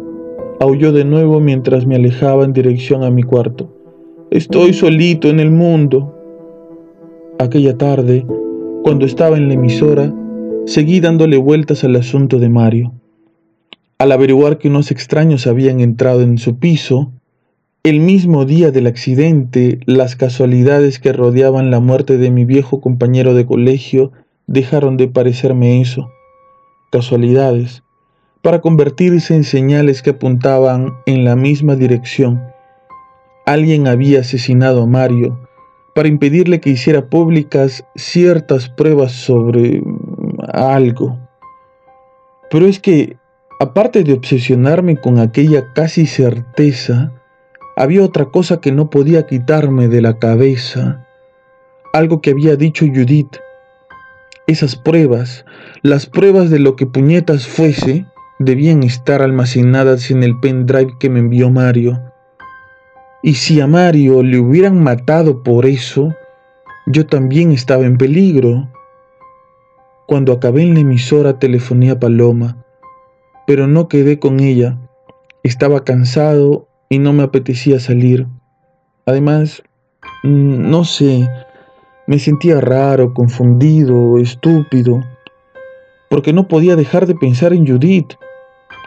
aulló 0.59 0.91
de 0.91 1.05
nuevo 1.05 1.39
mientras 1.39 1.85
me 1.85 1.95
alejaba 1.95 2.45
en 2.45 2.53
dirección 2.53 3.03
a 3.03 3.11
mi 3.11 3.23
cuarto. 3.23 3.69
Estoy 4.31 4.73
solito 4.73 5.29
en 5.29 5.39
el 5.39 5.51
mundo. 5.51 6.13
Aquella 7.39 7.77
tarde, 7.77 8.25
cuando 8.83 9.05
estaba 9.05 9.37
en 9.37 9.47
la 9.47 9.53
emisora, 9.53 10.13
seguí 10.65 10.99
dándole 10.99 11.37
vueltas 11.37 11.83
al 11.83 11.95
asunto 11.95 12.39
de 12.39 12.49
Mario. 12.49 12.93
Al 13.99 14.11
averiguar 14.11 14.57
que 14.57 14.67
unos 14.67 14.91
extraños 14.91 15.47
habían 15.47 15.79
entrado 15.79 16.21
en 16.21 16.37
su 16.37 16.57
piso, 16.57 17.11
el 17.89 18.01
mismo 18.01 18.43
día 18.43 18.71
del 18.71 18.85
accidente, 18.85 19.79
las 19.85 20.17
casualidades 20.17 20.99
que 20.99 21.13
rodeaban 21.13 21.71
la 21.71 21.79
muerte 21.79 22.17
de 22.17 22.31
mi 22.31 22.43
viejo 22.43 22.81
compañero 22.81 23.33
de 23.33 23.45
colegio 23.45 24.11
dejaron 24.45 24.97
de 24.97 25.07
parecerme 25.07 25.79
eso. 25.79 26.11
Casualidades 26.91 27.83
para 28.41 28.59
convertirse 28.59 29.35
en 29.35 29.45
señales 29.45 30.01
que 30.01 30.09
apuntaban 30.09 30.97
en 31.05 31.23
la 31.23 31.37
misma 31.37 31.77
dirección. 31.77 32.43
Alguien 33.45 33.87
había 33.87 34.19
asesinado 34.19 34.83
a 34.83 34.85
Mario 34.85 35.39
para 35.95 36.09
impedirle 36.09 36.59
que 36.59 36.71
hiciera 36.71 37.09
públicas 37.09 37.85
ciertas 37.95 38.67
pruebas 38.67 39.13
sobre 39.13 39.81
algo. 40.53 41.17
Pero 42.51 42.65
es 42.65 42.81
que, 42.81 43.15
aparte 43.61 44.03
de 44.03 44.11
obsesionarme 44.11 44.97
con 44.97 45.19
aquella 45.19 45.71
casi 45.71 46.05
certeza, 46.05 47.13
había 47.77 48.03
otra 48.03 48.25
cosa 48.25 48.59
que 48.59 48.71
no 48.71 48.89
podía 48.89 49.27
quitarme 49.27 49.87
de 49.87 50.01
la 50.01 50.17
cabeza, 50.17 51.05
algo 51.93 52.21
que 52.21 52.31
había 52.31 52.55
dicho 52.55 52.87
Judith. 52.87 53.37
Esas 54.47 54.75
pruebas, 54.75 55.45
las 55.83 56.07
pruebas 56.07 56.49
de 56.49 56.57
lo 56.57 56.75
que 56.75 56.87
puñetas 56.87 57.45
fuese, 57.45 58.07
debían 58.39 58.81
estar 58.81 59.21
almacenadas 59.21 60.09
en 60.09 60.23
el 60.23 60.39
pendrive 60.39 60.95
que 60.99 61.11
me 61.11 61.19
envió 61.19 61.51
Mario. 61.51 62.01
Y 63.21 63.35
si 63.35 63.61
a 63.61 63.67
Mario 63.67 64.23
le 64.23 64.39
hubieran 64.39 64.81
matado 64.81 65.43
por 65.43 65.67
eso, 65.67 66.15
yo 66.87 67.05
también 67.05 67.51
estaba 67.51 67.85
en 67.85 67.99
peligro. 67.99 68.67
Cuando 70.07 70.33
acabé 70.33 70.63
en 70.63 70.73
la 70.73 70.79
emisora 70.79 71.37
telefoné 71.37 71.91
a 71.91 71.99
Paloma, 71.99 72.57
pero 73.45 73.67
no 73.67 73.87
quedé 73.87 74.17
con 74.17 74.39
ella. 74.39 74.79
Estaba 75.43 75.83
cansado 75.83 76.66
y 76.89 76.99
no 76.99 77.13
me 77.13 77.23
apetecía 77.23 77.79
salir. 77.79 78.27
Además, 79.05 79.63
mm, 80.23 80.69
no 80.69 80.83
sé, 80.83 81.29
me 82.07 82.19
sentía 82.19 82.61
raro, 82.61 83.13
confundido, 83.13 84.17
estúpido, 84.17 85.03
porque 86.09 86.33
no 86.33 86.47
podía 86.47 86.75
dejar 86.75 87.05
de 87.05 87.15
pensar 87.15 87.53
en 87.53 87.67
Judith. 87.67 88.13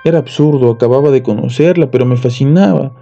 Era 0.04 0.18
absurdo, 0.18 0.70
acababa 0.70 1.10
de 1.10 1.22
conocerla, 1.22 1.90
pero 1.90 2.06
me 2.06 2.16
fascinaba. 2.16 2.92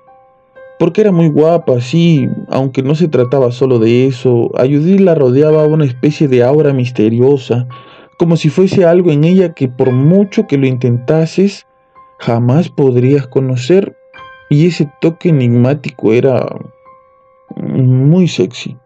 Porque 0.79 1.01
era 1.01 1.13
muy 1.13 1.29
guapa, 1.29 1.81
sí, 1.81 2.29
aunque 2.49 2.83
no 2.83 2.95
se 2.95 3.09
trataba 3.09 3.51
solo 3.53 3.79
de 3.79 4.07
eso. 4.07 4.51
A 4.57 4.63
Judith 4.63 5.01
la 5.01 5.15
rodeaba 5.15 5.67
una 5.67 5.85
especie 5.85 6.29
de 6.29 6.43
aura 6.43 6.73
misteriosa, 6.73 7.67
como 8.19 8.37
si 8.37 8.49
fuese 8.49 8.85
algo 8.85 9.11
en 9.11 9.25
ella 9.25 9.55
que 9.55 9.69
por 9.69 9.93
mucho 9.93 10.47
que 10.47 10.59
lo 10.59 10.67
intentases, 10.67 11.67
jamás 12.19 12.69
podrías 12.69 13.27
conocer. 13.27 13.98
Y 14.51 14.67
ese 14.67 14.91
toque 15.01 15.29
enigmático 15.29 16.13
era 16.13 16.47
muy 17.57 18.29
sexy. 18.29 18.77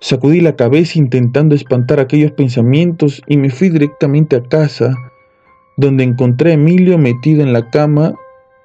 Sacudí 0.00 0.40
la 0.40 0.56
cabeza 0.56 0.98
intentando 0.98 1.54
espantar 1.54 2.00
aquellos 2.00 2.32
pensamientos 2.32 3.22
y 3.26 3.36
me 3.36 3.50
fui 3.50 3.68
directamente 3.68 4.36
a 4.36 4.42
casa 4.42 4.94
donde 5.76 6.04
encontré 6.04 6.50
a 6.50 6.54
Emilio 6.54 6.98
metido 6.98 7.42
en 7.42 7.52
la 7.52 7.70
cama 7.70 8.14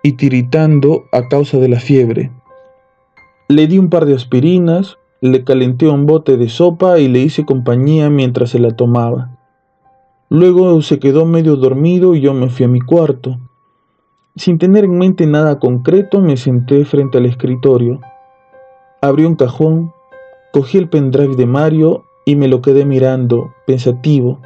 y 0.03 0.13
tiritando 0.13 1.05
a 1.11 1.27
causa 1.27 1.57
de 1.57 1.69
la 1.69 1.79
fiebre. 1.79 2.31
Le 3.47 3.67
di 3.67 3.77
un 3.77 3.89
par 3.89 4.05
de 4.05 4.15
aspirinas, 4.15 4.97
le 5.21 5.43
calenté 5.43 5.87
un 5.87 6.05
bote 6.05 6.37
de 6.37 6.49
sopa 6.49 6.99
y 6.99 7.07
le 7.07 7.19
hice 7.19 7.45
compañía 7.45 8.09
mientras 8.09 8.51
se 8.51 8.59
la 8.59 8.71
tomaba. 8.71 9.37
Luego 10.29 10.81
se 10.81 10.99
quedó 10.99 11.25
medio 11.25 11.55
dormido 11.55 12.15
y 12.15 12.21
yo 12.21 12.33
me 12.33 12.49
fui 12.49 12.65
a 12.65 12.69
mi 12.69 12.81
cuarto. 12.81 13.39
Sin 14.37 14.57
tener 14.57 14.83
en 14.83 14.97
mente 14.97 15.25
nada 15.27 15.59
concreto, 15.59 16.19
me 16.19 16.35
senté 16.35 16.83
frente 16.83 17.19
al 17.19 17.25
escritorio. 17.25 18.01
Abrí 18.99 19.23
un 19.23 19.35
cajón, 19.35 19.93
cogí 20.51 20.77
el 20.77 20.89
pendrive 20.89 21.37
de 21.37 21.45
Mario 21.45 22.03
y 22.25 22.35
me 22.35 22.49
lo 22.49 22.61
quedé 22.61 22.83
mirando, 22.83 23.53
pensativo. 23.65 24.39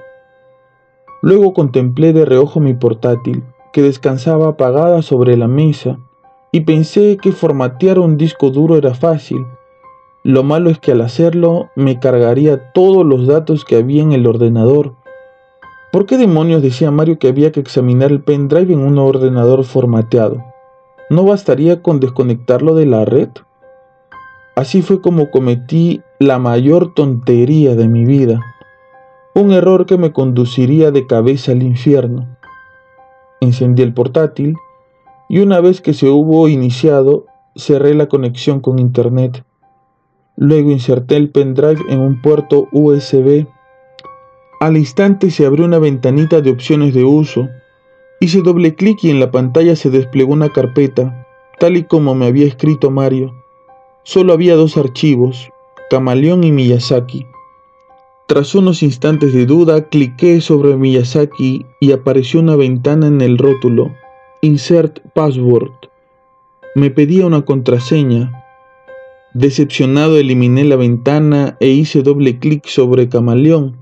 Luego 1.23 1.54
contemplé 1.54 2.13
de 2.13 2.25
reojo 2.25 2.60
mi 2.60 2.75
portátil, 2.75 3.43
que 3.73 3.82
descansaba 3.82 4.49
apagada 4.49 5.02
sobre 5.02 5.36
la 5.38 5.47
mesa, 5.47 5.97
y 6.52 6.62
pensé 6.62 7.17
que 7.17 7.32
formatear 7.32 7.97
un 7.97 8.15
disco 8.15 8.52
duro 8.52 8.78
era 8.78 8.93
fácil. 8.93 9.43
Lo 10.23 10.43
malo 10.43 10.69
es 10.69 10.78
que 10.78 10.91
al 10.91 11.02
hacerlo 11.02 11.69
me 11.75 11.99
cargaría 11.99 12.73
todos 12.73 13.04
los 13.04 13.25
datos 13.25 13.65
que 13.65 13.78
había 13.78 14.04
en 14.04 14.12
el 14.12 14.28
ordenador. 14.28 14.93
¿Por 15.91 16.06
qué 16.06 16.17
demonios 16.17 16.62
decía 16.62 16.91
Mario 16.91 17.17
que 17.19 17.28
había 17.28 17.52
que 17.52 17.60
examinar 17.60 18.12
el 18.12 18.21
pendrive 18.21 18.73
en 18.73 18.80
un 18.80 18.97
ordenador 18.97 19.63
formateado? 19.63 20.43
¿No 21.10 21.23
bastaría 21.23 21.82
con 21.82 21.99
desconectarlo 21.99 22.75
de 22.75 22.86
la 22.86 23.06
red? 23.06 23.30
Así 24.56 24.82
fue 24.82 25.02
como 25.02 25.32
cometí 25.32 26.02
la 26.19 26.38
mayor 26.38 26.93
tontería 26.93 27.75
de 27.75 27.88
mi 27.88 28.06
vida 28.06 28.41
un 29.36 29.52
error 29.52 29.86
que 29.86 29.97
me 29.97 30.12
conduciría 30.12 30.91
de 30.91 31.08
cabeza 31.08 31.52
al 31.52 31.63
infierno. 31.63 32.28
Encendí 33.39 33.84
el 33.84 33.93
portátil 33.93 34.58
y 35.30 35.39
una 35.39 35.62
vez 35.62 35.82
que 35.82 35.93
se 35.93 36.10
hubo 36.10 36.47
iniciado, 36.49 37.25
cerré 37.56 37.93
la 37.93 38.08
conexión 38.08 38.60
con 38.60 38.80
Internet 38.80 39.43
Luego 40.36 40.71
inserté 40.71 41.17
el 41.17 41.32
pendrive 41.32 41.82
en 41.89 41.99
un 41.99 42.21
puerto 42.21 42.69
USB. 42.71 43.45
Al 44.60 44.76
instante 44.76 45.32
se 45.32 45.45
abrió 45.45 45.63
una 45.63 45.80
ventanita 45.80 46.41
de 46.41 46.52
opciones 46.52 46.93
de 46.93 47.06
uso. 47.06 47.48
Hice 48.19 48.41
doble 48.41 48.76
clic 48.76 49.02
y 49.04 49.10
en 49.10 49.22
la 49.22 49.32
pantalla 49.32 49.78
se 49.78 49.89
desplegó 49.89 50.34
una 50.34 50.50
carpeta, 50.50 51.26
tal 51.60 51.78
y 51.78 51.84
como 51.84 52.13
me 52.13 52.26
había 52.26 52.45
escrito 52.45 52.91
Mario. 52.91 53.34
Solo 54.04 54.34
había 54.34 54.56
dos 54.56 54.76
archivos, 54.76 55.50
Camaleón 55.89 56.43
y 56.43 56.52
Miyazaki. 56.52 57.26
Tras 58.28 58.54
unos 58.54 58.84
instantes 58.84 59.32
de 59.34 59.45
duda, 59.45 59.88
cliqué 59.88 60.41
sobre 60.41 60.76
Miyazaki 60.76 61.65
y 61.80 61.91
apareció 61.93 62.41
una 62.41 62.58
ventana 62.58 63.08
en 63.08 63.22
el 63.22 63.38
rótulo, 63.38 63.95
Insert 64.41 65.00
Password. 65.13 65.72
Me 66.76 66.91
pedía 66.91 67.26
una 67.26 67.45
contraseña. 67.45 68.45
Decepcionado 69.34 70.17
eliminé 70.17 70.65
la 70.65 70.76
ventana 70.76 71.56
e 71.62 71.69
hice 71.69 72.04
doble 72.04 72.39
clic 72.39 72.67
sobre 72.67 73.08
Camaleón. 73.08 73.79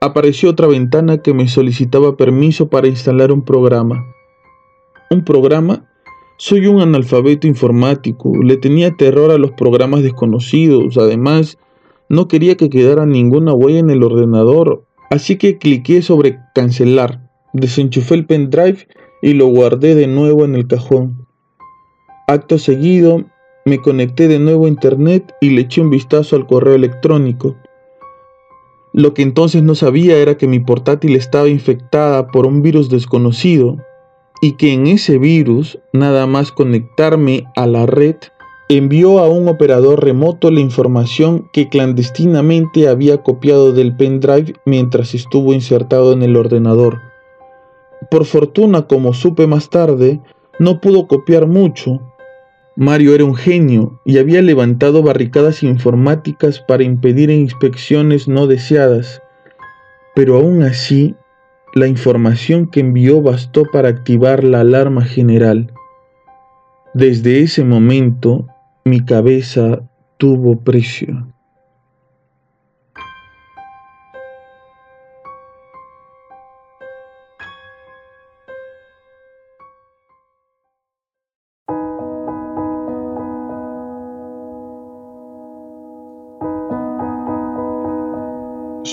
Apareció 0.00 0.50
otra 0.50 0.68
ventana 0.68 1.22
que 1.22 1.34
me 1.34 1.48
solicitaba 1.48 2.16
permiso 2.16 2.68
para 2.68 2.86
instalar 2.86 3.32
un 3.32 3.42
programa. 3.42 4.06
¿Un 5.10 5.24
programa? 5.24 5.88
Soy 6.36 6.68
un 6.68 6.80
analfabeto 6.80 7.48
informático, 7.48 8.32
le 8.36 8.56
tenía 8.56 8.94
terror 8.96 9.32
a 9.32 9.38
los 9.38 9.50
programas 9.50 10.04
desconocidos, 10.04 10.96
además 10.96 11.58
no 12.08 12.28
quería 12.28 12.56
que 12.56 12.70
quedara 12.70 13.06
ninguna 13.06 13.52
huella 13.52 13.80
en 13.80 13.90
el 13.90 14.04
ordenador, 14.04 14.84
así 15.10 15.34
que 15.34 15.58
cliqué 15.58 16.00
sobre 16.00 16.38
cancelar, 16.54 17.28
desenchufé 17.52 18.14
el 18.14 18.26
pendrive 18.26 18.86
y 19.20 19.32
lo 19.32 19.48
guardé 19.48 19.96
de 19.96 20.06
nuevo 20.06 20.44
en 20.44 20.54
el 20.54 20.68
cajón. 20.68 21.26
Acto 22.28 22.58
seguido, 22.58 23.24
me 23.64 23.78
conecté 23.78 24.28
de 24.28 24.38
nuevo 24.38 24.66
a 24.66 24.68
internet 24.68 25.34
y 25.40 25.50
le 25.50 25.62
eché 25.62 25.80
un 25.80 25.90
vistazo 25.90 26.36
al 26.36 26.46
correo 26.46 26.76
electrónico. 26.76 27.56
Lo 28.98 29.14
que 29.14 29.22
entonces 29.22 29.62
no 29.62 29.76
sabía 29.76 30.16
era 30.16 30.36
que 30.36 30.48
mi 30.48 30.58
portátil 30.58 31.14
estaba 31.14 31.48
infectada 31.48 32.32
por 32.32 32.46
un 32.46 32.62
virus 32.62 32.90
desconocido 32.90 33.76
y 34.42 34.56
que 34.56 34.72
en 34.72 34.88
ese 34.88 35.18
virus, 35.18 35.78
nada 35.92 36.26
más 36.26 36.50
conectarme 36.50 37.44
a 37.54 37.68
la 37.68 37.86
red, 37.86 38.16
envió 38.68 39.20
a 39.20 39.28
un 39.28 39.46
operador 39.46 40.02
remoto 40.02 40.50
la 40.50 40.58
información 40.58 41.48
que 41.52 41.68
clandestinamente 41.68 42.88
había 42.88 43.22
copiado 43.22 43.72
del 43.72 43.94
pendrive 43.94 44.54
mientras 44.64 45.14
estuvo 45.14 45.52
insertado 45.52 46.12
en 46.12 46.24
el 46.24 46.34
ordenador. 46.34 46.98
Por 48.10 48.24
fortuna, 48.24 48.88
como 48.88 49.14
supe 49.14 49.46
más 49.46 49.70
tarde, 49.70 50.20
no 50.58 50.80
pudo 50.80 51.06
copiar 51.06 51.46
mucho. 51.46 52.00
Mario 52.80 53.12
era 53.12 53.24
un 53.24 53.34
genio 53.34 54.00
y 54.04 54.18
había 54.18 54.40
levantado 54.40 55.02
barricadas 55.02 55.64
informáticas 55.64 56.60
para 56.60 56.84
impedir 56.84 57.28
inspecciones 57.28 58.28
no 58.28 58.46
deseadas, 58.46 59.20
pero 60.14 60.36
aún 60.36 60.62
así, 60.62 61.16
la 61.74 61.88
información 61.88 62.68
que 62.68 62.78
envió 62.78 63.20
bastó 63.20 63.64
para 63.64 63.88
activar 63.88 64.44
la 64.44 64.60
alarma 64.60 65.04
general. 65.04 65.72
Desde 66.94 67.40
ese 67.40 67.64
momento, 67.64 68.46
mi 68.84 69.04
cabeza 69.04 69.80
tuvo 70.16 70.60
precio. 70.60 71.26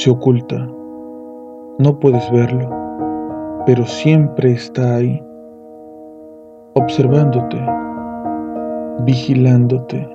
Se 0.05 0.11
oculta, 0.11 0.69
no 1.79 1.99
puedes 1.99 2.31
verlo, 2.31 2.69
pero 3.65 3.83
siempre 3.87 4.51
está 4.51 4.97
ahí, 4.97 5.19
observándote 6.75 7.57
vigilándote, 8.99 10.07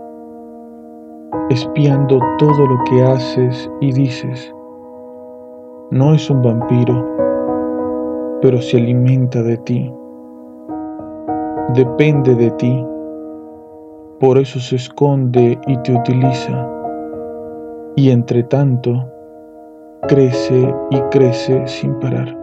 espiando 1.48 2.20
todo 2.38 2.66
lo 2.68 2.78
que 2.84 3.02
haces 3.02 3.68
y 3.80 3.90
dices. 3.90 4.54
No 5.90 6.14
es 6.14 6.30
un 6.30 6.40
vampiro, 6.40 7.04
pero 8.42 8.62
se 8.62 8.76
alimenta 8.76 9.42
de 9.42 9.56
ti. 9.56 9.92
Depende 11.74 12.36
de 12.36 12.52
ti. 12.52 12.86
Por 14.20 14.38
eso 14.38 14.60
se 14.60 14.76
esconde 14.76 15.58
y 15.66 15.76
te 15.78 15.96
utiliza. 15.96 16.68
Y 17.96 18.10
entre 18.10 18.44
tanto, 18.44 19.04
crece 20.08 20.74
y 20.90 21.00
crece 21.10 21.66
sin 21.66 21.98
parar. 21.98 22.39